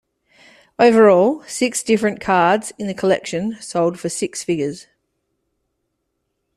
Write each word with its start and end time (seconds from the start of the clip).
Overall, 0.79 1.43
six 1.43 1.83
different 1.83 2.19
cards 2.19 2.73
in 2.79 2.87
the 2.87 2.93
collection 2.95 3.61
sold 3.61 3.99
for 3.99 4.09
six 4.09 4.43
figures. 4.43 4.87